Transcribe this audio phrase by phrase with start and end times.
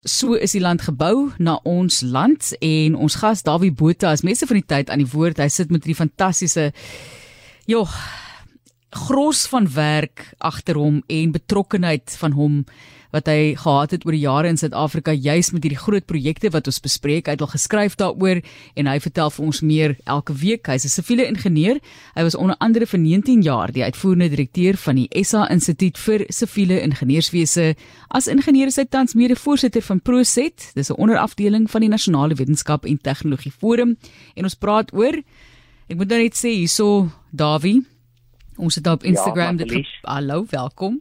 [0.00, 4.46] So is die land gebou na ons land en ons gas Dawie Botha as meeste
[4.48, 5.36] van die tyd aan die woord.
[5.36, 6.70] Hy sit met hierdie fantastiese
[7.68, 7.90] joh
[8.96, 12.54] gros van werk agter hom en betrokkenheid van hom
[13.12, 16.66] wat hy gehad het oor die jare in Suid-Afrika juis met hierdie groot projekte wat
[16.70, 17.26] ons bespreek.
[17.26, 18.40] Hy het al geskryf daaroor
[18.76, 20.66] en hy vertel vir ons meer elke week.
[20.66, 21.80] Hy's 'n siviele ingenieur.
[22.14, 26.24] Hy was onder andere vir 19 jaar die uitvoerende direkteur van die SA Instituut vir
[26.28, 27.74] Siviele Ingenieurswese.
[28.10, 30.72] As ingenieur is hy tans mede-voorsitter van Proset.
[30.74, 33.96] Dis 'n onderafdeling van die Nasionale Wetenskap en Tegnologie Forum
[34.34, 35.22] en ons praat oor
[35.88, 37.82] ek moet nou net sê hierso Dawie
[38.60, 41.00] Ons het op Instagram ja, dit hallo, welkom.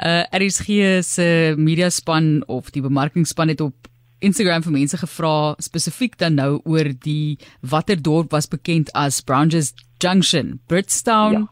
[0.00, 3.90] Uh RSG se media span of die bemarkingspan het op
[4.24, 9.74] Instagram vir mense gevra spesifiek dan nou oor die watter dorp was bekend as Branches
[10.00, 11.44] Junction, Britstown, ja.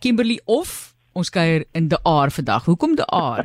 [0.00, 2.64] Kimberley of ons kuier in De Aar vandag.
[2.64, 3.44] Hoekom De Aar?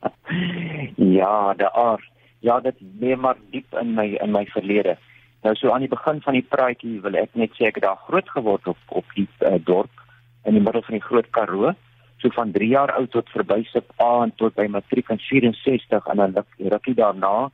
[1.20, 2.08] ja, De Aar.
[2.40, 4.96] Ja, dit lê maar diep in my in my verlede.
[5.44, 8.04] Nou so aan die begin van die praatjie wil ek net sê ek het daar
[8.08, 9.99] groot geword op op die uh, dorp
[10.44, 11.72] in die middel van die Groot Karoo,
[12.20, 16.06] so van 3 jaar oud tot verby sub A en tot by matriek in 64
[16.12, 17.50] en dan rukkie daarna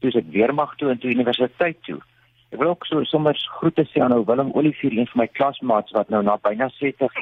[0.00, 2.00] toe ek weermag toe en toe universiteit toe.
[2.52, 5.94] Ek wil ook so sommer groete sê aan ou Willem Olivier, een van my klasmaats
[5.96, 7.14] wat nou na byna 70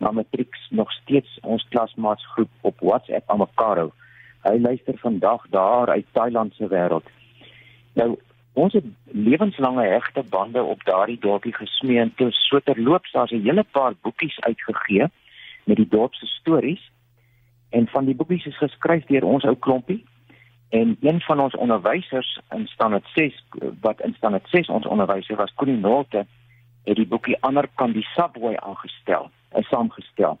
[0.00, 3.90] na matriek nog steeds ons klasmaats groep op WhatsApp aan mekaar hou.
[4.44, 7.08] Hy luister vandag daar uit Thailand se wêreld.
[8.00, 8.16] Nou
[8.52, 13.42] ons het lewenslange hegte bande op daardie dorpie gesmee en toe so terloops daar's 'n
[13.42, 15.06] hele paar boekies uitgegee
[15.64, 16.90] met die dorp se stories.
[17.70, 20.04] En van die boekies is geskryf deur ons ou klompie.
[20.68, 23.44] En een van ons onderwysers in standaard 6
[23.80, 26.26] wat in standaard 6 ons onderwyser was Connie Nolte
[26.84, 30.38] het die boekie ander kan die subway aangestel is saamgestel.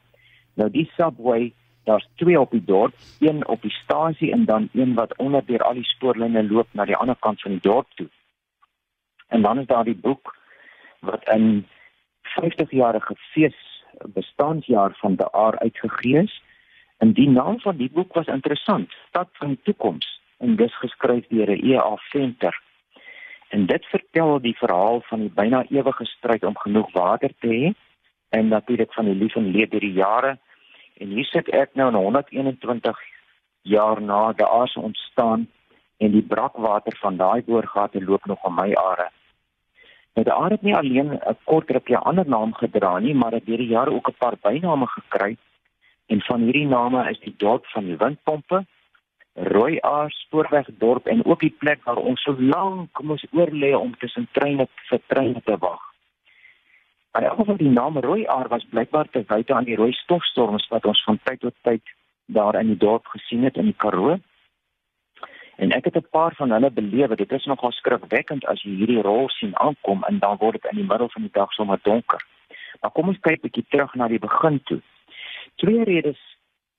[0.54, 1.52] Nou die subway
[1.90, 5.62] daar's twee op die dorp, een op die stasie en dan een wat onder deur
[5.62, 8.08] al die spoorlyne loop na die ander kant van die dorp toe.
[9.28, 10.36] En dan is daar die boek
[11.00, 11.66] wat in
[12.22, 13.58] 50 jarige fees
[14.14, 16.42] bestaanjaar van die aar uitgegee is.
[16.98, 21.26] En die naam van die boek was interessant, Stad van die Toekoms, en dis geskryf
[21.28, 22.60] deur 'n EA Venter.
[23.48, 27.72] En dit vertel die verhaal van die byna ewige stryd om genoeg water te hê
[28.28, 30.38] en natuurlik van die lief en leed deur die jare
[31.00, 32.98] En hier sit ek nou in 121
[33.62, 35.46] jaar na die aas ontstaan
[36.00, 39.08] en die brakwater van daai boorgate loop nog op my are.
[40.14, 43.32] Nou die aar het nie alleen 'n kort rukkie 'n ander naam gedra nie, maar
[43.32, 45.36] het deur die jare ook 'n paar byname gekry.
[46.06, 48.66] En van hierdie name is die dorp van die windpompe,
[49.34, 54.28] Rooi Aar spoorwegdorp en ook die plek waar ons so lank moes oorlê om tussen
[54.32, 55.89] treine vir treine te wag.
[57.12, 60.68] Maar elke van die naam rooi aar was blykbaar te wyte aan die rooi stofstorms
[60.68, 61.82] wat ons van tyd tot tyd
[62.26, 64.18] daar in die dorp gesien het in die Karoo.
[65.56, 67.16] En ek het 'n paar van hulle belewe.
[67.16, 70.76] Dit is nogal skrikwekkend as jy hierdie rol sien aankom en dan word dit in
[70.76, 72.20] die middel van die dag sommer donker.
[72.80, 74.80] Maar kom ons kyk 'n bietjie terug na die begin toe.
[75.54, 76.20] Twee redes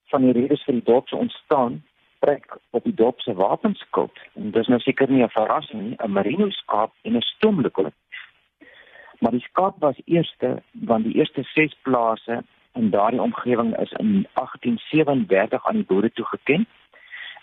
[0.06, 1.84] van die redes vir die dorp se ontstaan
[2.20, 4.20] trek op die dorp se wapenskild.
[4.34, 8.11] En dis nou seker nie 'n verrassing nie, 'n marino skaap en 'n stoomlokomotief.
[9.22, 12.44] Maar die skaap was eerste want die eerste 6 plase
[12.74, 16.68] in daardie omgewing is in 1837 aan die boere toegeken.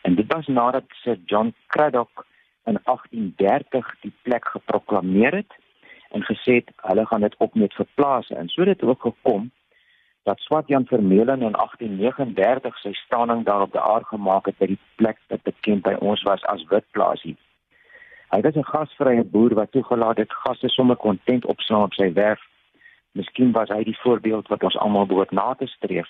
[0.03, 2.27] En dit was nadat Sir John Craddock
[2.65, 5.55] in 1830 die plek geproklaameer het
[6.11, 8.35] en gesê het hulle gaan dit opneem vir plase.
[8.35, 9.51] En so dit ook gekom
[10.23, 14.67] dat Swart Jan Vermeulen in 1839 sy staaning daar op die aard gemaak het by
[14.67, 17.37] die plek wat bekend by ons was as Witplaasie.
[18.31, 22.41] Hy was 'n gasvrye boer wat toegelaat het gaste sommer kontent opslaan op sy werf.
[23.13, 26.09] Miskien was hy die voorbeeld wat ons almal behoort na te streef.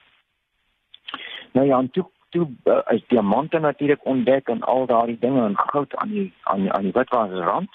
[1.53, 5.97] Nou ja, toe toe uh, is diamante natuurlik ontdek en al daardie dinge en goud
[5.97, 7.71] aan die aan die, aan die witwatersrand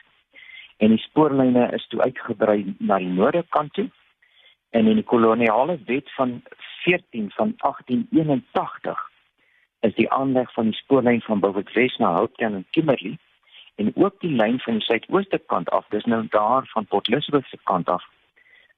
[0.78, 3.90] en die spoorlyne is toe uitgebrei na die noorde kant toe.
[4.70, 6.42] En in die koloniale wet van
[6.84, 9.10] 14 van 1881
[9.80, 13.18] is die aanleg van die spoorlyn van Boubet na Houtken en Kimberley
[13.76, 17.46] en ook die lyn van die suidooste kant af dis nou daar van Port Elizabeth
[17.46, 18.04] se kant af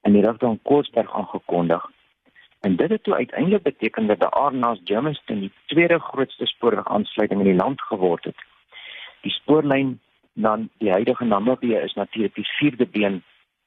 [0.00, 1.90] en die rigting Koortsberg aangekondig.
[2.60, 7.46] En dit het toe uiteindelik beteken dat die Arnas Germiston die tweede grootste spoorwegaansluiting in
[7.46, 8.36] die land geword het.
[9.20, 10.00] Die spoorlyn
[10.32, 13.22] dan die huidige Namibië is natuurlik die vierde been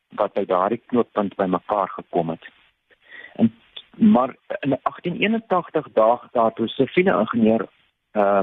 [0.10, 2.50] wat by daardie knooppunt bymekaar gekom het.
[3.34, 3.54] En
[3.98, 7.68] maar in 1881 daag daar toe siviele ingenieur
[8.14, 8.42] uh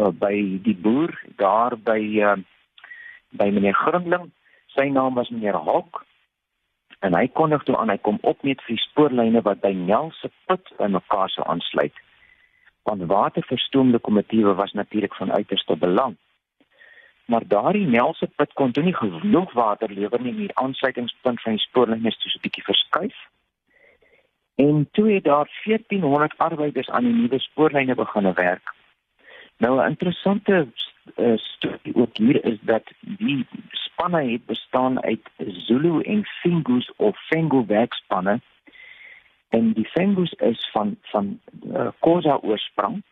[0.00, 2.36] uh, by die boer daar by uh,
[3.30, 4.30] by meneer Grindling.
[4.74, 6.04] Sy naam was meneer Hok.
[7.00, 10.72] En hy kondig toe aan hy kom op met vir spoorlyne wat by Nelse put
[10.78, 11.94] by mekaar sou aansluit.
[12.88, 16.16] Want waterverstoomlokomotiewe was natuurlik van uiterste belang.
[17.30, 21.64] Maar daardie Nelse put kon toe nie genoeg water lewer nie, die aansluitingspunt van die
[21.68, 23.16] spoorlyn is dus 'n bietjie verskuif.
[24.54, 28.74] En toe het daar 1400 arbeiders aan die nuwe spoorlyne begine werk.
[29.60, 30.66] Nou 'n interessante
[31.16, 37.16] uh, studie ook hier is dat die spanne het bestaan uit Zulu en Fingus of
[37.26, 38.40] Fengu werkspanne.
[39.48, 43.02] En die Fengus is van van uh, Khoza oorsprong.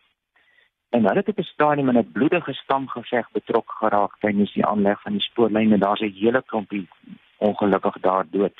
[0.89, 5.01] En hulle het op 'n stadium in 'n bloedige stamgeveg betrokke geraak tydens die aanleg
[5.01, 6.87] van die spoorlyne daar's 'n hele klompie
[7.37, 8.57] ongelukkig daar dood.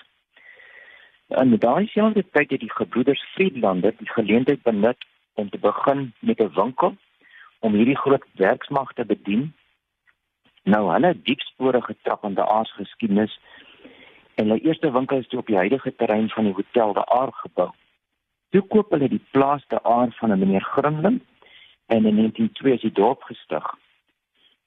[1.27, 1.89] En daai
[2.31, 6.97] tyd het die gebroeders Friedlander die geleentheid benut om te begin met 'n winkel
[7.59, 9.53] om hierdie groot werksmag te bedien.
[10.63, 13.39] Nou hulle diep spore getrap in die aas geskiedenis
[14.35, 17.31] en hulle eerste winkel is toe op die huidige terrein van die Hotel de Aar
[17.41, 17.69] gebou.
[18.49, 21.19] Toe koop hulle die plaas de Aar van 'n meneer Grimling
[21.85, 23.65] en in 1902 is die dorp gestig.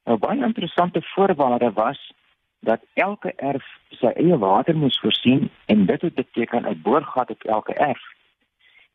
[0.04, 2.12] Nou baie interessante voorwaarde was
[2.60, 7.44] dat elke erf sy eie water moes voorsien en dit het beteken 'n boorgat op
[7.44, 8.02] elke erf.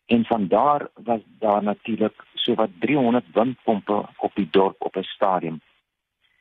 [0.07, 5.62] En van daar was daar natuurlik sowat 300 windpompe op die dorp op 'n stadium.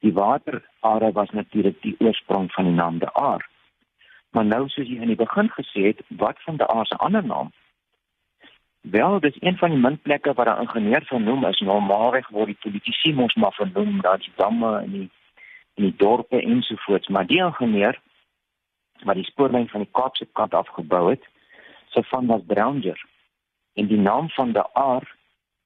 [0.00, 3.48] Die waterare was natuurlik die oorsprong van die naam De Aar.
[4.30, 7.24] Maar nou soos jy in die begin gesê het, wat van De Aar se ander
[7.24, 7.52] naam?
[8.80, 11.60] Wel, dis een van die minplekke waar 'n ingenieur vernoem is.
[11.60, 15.10] Normaalweg word die politici mos maar vernoem dat die damme en die
[15.74, 18.00] in die dorpe ensovoorts, maar die ingenieur
[19.04, 21.24] wat die spoorlyn van die Kaapse kant afgebou het,
[21.88, 23.06] se van was Brownger
[23.76, 25.06] en die naam van die aar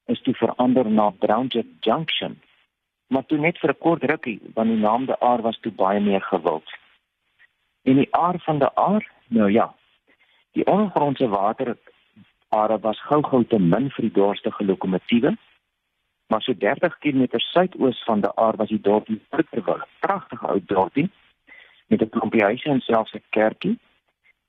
[0.06, 2.40] is toe verander na Brownger Junction.
[3.06, 6.00] Maar toe net vir 'n kort rukkie, want die naam die aar was toe baie
[6.00, 6.68] meer gewild.
[7.82, 9.74] En die aar van die aar, nou ja,
[10.52, 11.76] die ondergrondse water
[12.48, 15.36] are was gou-gou te min vir die doorstige lokomotiewe.
[16.26, 21.10] Maar so 30 km suidoos van die aar was die dorpie Prikkerwil, pragtige ou dorpie
[21.86, 23.78] met 'n klompie huise en selfs 'n kerkie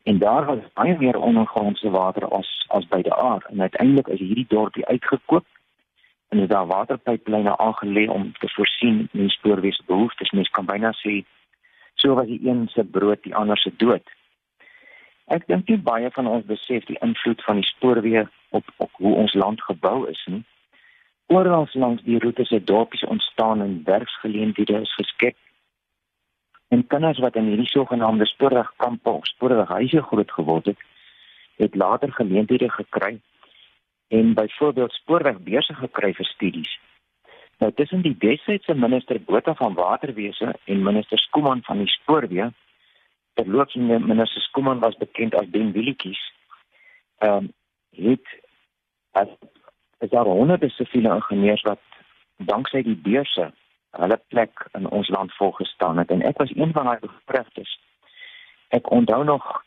[0.03, 4.19] en daar was baie meer ondergrondse water as as by die aar en uiteindelik is
[4.19, 5.45] hierdie dorpie uitgekoop
[6.31, 10.31] en is daar waterpyplyne aangelê om te voorsien in spoorwees behoeftes.
[10.31, 11.23] Mens kan byna sê
[11.93, 14.05] so was die een se brood die ander se dood.
[15.27, 19.15] Ek dink nie baie van ons besef die invloed van die spoorweë op op hoe
[19.15, 20.43] ons land gebou is nie.
[21.27, 25.37] Oral langs die roetes het dorpies ontstaan en werksgeleenthede is geskep
[26.71, 30.79] En kinders wat in hierdie sogenaamde spoorwegkampe of spoorweghuise groot geword het,
[31.55, 33.19] het later geleenthede gekry
[34.07, 36.79] en byvoorbeeld spoorwegbeurse gekry vir studies.
[37.59, 42.47] Nou tussen die desydse minister Botha van Waterwese en minister Skuman van die spoorweë,
[43.33, 46.21] terloops minister Skuman was bekend as Ben Willikies,
[47.17, 47.53] ehm um,
[47.91, 48.27] het
[49.11, 49.27] as
[49.99, 51.83] as daar honderde siviele ingenieurs wat
[52.37, 53.51] danksy die beurse
[53.91, 57.79] hulle plek in ons land volgestaan het en ek was een van daai bevrugtes.
[58.69, 59.63] Ek onthou nog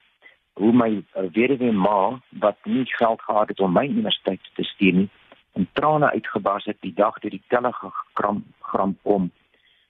[0.52, 5.08] hoe my weduwee ma wat nie geld gehad het om my universiteit te stuur nie,
[5.54, 9.30] in trane uitgebars het die dag toe die telegram gram kom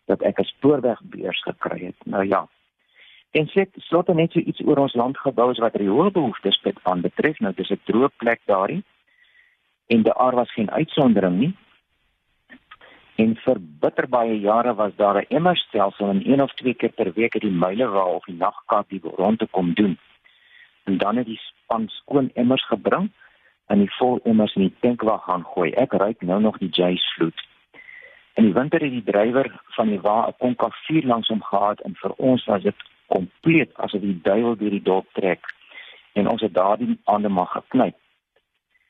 [0.04, 1.96] dat ek 'n spoorwegbeurs gekry het.
[2.04, 2.48] Nou ja.
[3.30, 6.60] En sê slotte net so iets oor ons land gebou is wat rioolbehoeftes
[7.00, 7.38] betref.
[7.38, 8.84] Nou dis 'n droë plek daarin.
[9.87, 11.56] En daar was geen uitsondering nie.
[13.16, 17.12] En vir bitter baie jare was daar 'n emmerstelsel en een of twee keer per
[17.12, 19.99] week het die muilewa of die nagkat die rond te kom doen.
[20.85, 23.11] En dan het die span skoon emmers gebring
[23.66, 25.71] en die vol emmers in die tankwag gaan gooi.
[25.71, 27.47] Ek ry nou nog die Jays vloed.
[28.35, 31.80] In die winter het die drywer van die wa 'n konka vuur langs hom gehad
[31.80, 32.75] en vir ons was dit
[33.06, 35.54] kompleet asof die duiwel deur die dorp trek
[36.12, 37.97] en ons het daardie aande mag geknyp.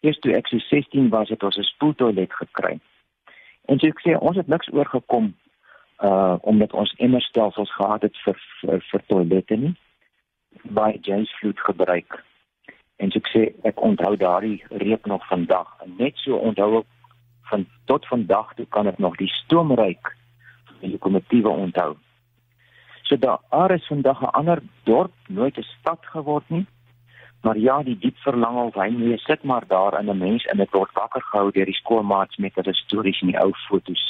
[0.00, 2.80] Eers toe ek so 16 was het ons 'n spoeltoilet gekry.
[3.68, 5.32] En so ek sê ons het niks oorgekom
[6.04, 9.74] uh omdat ons emmerstelsels gehad het vir vir, vir toilette nie
[10.76, 12.18] by James vloed gebruik.
[12.96, 16.90] En so ek sê ek onthou daardie reuk nog vandag en net so onthou ek
[17.50, 20.12] van tot vandag toe kan ek nog die stoomryk
[20.68, 21.94] van die lokomotiewe onthou.
[23.04, 26.66] So daar is vandag 'n ander dorp, nooit 'n stad geword nie.
[27.44, 30.60] Maar ja, die diep verlang of hy nee sit maar daar in 'n mens in
[30.60, 34.04] 'n dorp wakker gehou deur die skoolmaats met hulle stories en die ou fotos